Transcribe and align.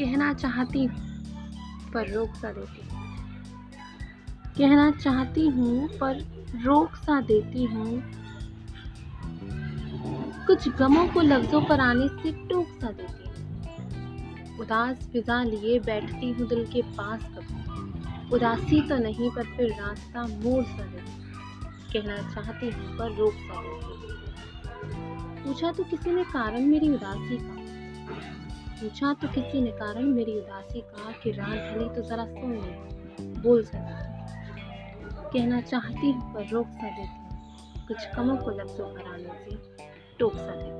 कहना 0.00 0.32
चाहती 0.32 0.86
पर 1.92 2.10
रोक 2.10 2.34
सा 2.34 2.52
देती 2.52 2.88
कहना 4.58 4.90
चाहती 4.90 5.46
हूँ, 5.48 5.88
पर 5.98 6.18
रोक 6.64 6.96
सा 6.96 7.20
देती 7.20 7.64
हूँ। 7.64 8.02
कुछ 10.46 10.68
गमों 10.68 11.06
को 11.08 11.20
लफ्ज़ों 11.20 11.60
पर 11.62 11.80
आने 11.80 12.08
से 12.22 12.32
टोक 12.48 12.66
सा 12.80 12.90
देती 12.90 14.58
उदास 14.60 15.08
फिजा 15.12 15.42
लिए 15.42 15.78
बैठती 15.80 16.30
हूँ 16.30 16.48
दिल 16.48 16.64
के 16.66 16.82
पास 16.82 17.20
कभी। 17.36 18.34
उदासी 18.36 18.80
तो 18.80 18.96
नहीं, 18.96 19.30
पर 19.30 19.44
फिर 19.56 19.70
रास्ता 19.72 20.26
मोड़ 20.26 20.64
सा 20.64 20.84
देती 20.84 21.92
कहना 21.92 22.16
चाहती 22.32 22.70
हूँ, 22.70 22.96
पर 22.98 23.16
रोक 23.16 23.34
सा 23.34 23.62
देती 23.62 23.88
पूछा 25.44 25.72
तो 25.72 25.84
किसी 25.84 26.10
ने 26.10 26.24
कारण 26.24 26.66
मेरी 26.66 26.88
उदासी 26.94 27.36
का। 27.36 27.69
पूछा 28.80 29.12
तो 29.14 29.28
किसी 29.28 29.60
ने 29.60 29.70
कारण 29.70 30.04
मेरी 30.04 30.38
उदासी 30.38 30.80
कहा 30.80 31.12
कि 31.12 31.30
रात 31.30 31.48
ढली 31.48 31.88
तो 31.88 32.02
ज़रा 32.02 32.24
सुन 32.26 32.52
ले, 32.54 33.40
बोल 33.40 33.64
सकता 33.64 35.28
कहना 35.32 35.60
चाहती 35.60 36.10
हूँ 36.10 36.34
पर 36.34 36.48
रोक 36.48 36.66
सा 36.66 36.90
देती 36.90 37.86
कुछ 37.86 38.06
कमों 38.16 38.36
को 38.36 38.50
लफ्ज़ों 38.50 38.86
पर 38.86 39.12
आने 39.12 39.38
से 39.44 39.56
टोक 40.18 40.36
सा 40.36 40.54
देती 40.54 40.79